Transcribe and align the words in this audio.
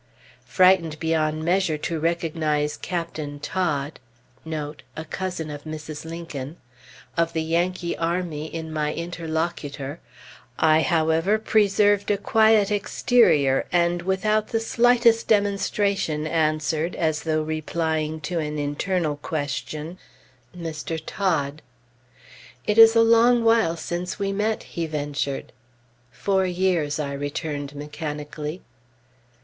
Frightened 0.47 0.99
beyond 0.99 1.45
measure 1.45 1.77
to 1.77 1.99
recognize 1.99 2.75
Captain 2.75 3.39
Todd 3.39 3.99
of 4.43 4.47
the 4.95 5.03
Yankee 7.43 7.97
army 7.99 8.45
in 8.47 8.73
my 8.73 8.93
interlocutor, 8.95 9.99
I, 10.57 10.81
however, 10.81 11.37
preserved 11.37 12.09
a 12.09 12.17
quiet 12.17 12.71
exterior, 12.71 13.67
and 13.71 14.01
without 14.01 14.47
the 14.47 14.59
slightest 14.59 15.27
demonstration 15.27 16.25
answered, 16.25 16.95
as 16.95 17.21
though 17.21 17.43
replying 17.43 18.21
to 18.21 18.39
an 18.39 18.57
internal 18.57 19.17
question. 19.17 19.99
"Mr. 20.57 20.99
Todd." 21.05 21.61
"It 22.65 22.79
is 22.79 22.95
a 22.95 23.01
long 23.03 23.43
while 23.43 23.77
since 23.77 24.17
we 24.17 24.31
met," 24.31 24.63
he 24.63 24.87
ventured. 24.87 25.51
"Four 26.09 26.47
years," 26.47 26.97
I 26.99 27.13
returned 27.13 27.75
mechanically. 27.75 28.63